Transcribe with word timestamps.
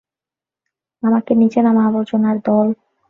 আমাকে 1.03 1.31
নিচে 1.35 1.59
নামা, 1.61 1.81
আবর্জনার 1.89 2.37
দল! 2.41 2.67